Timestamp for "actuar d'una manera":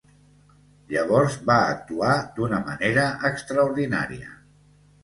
1.75-3.07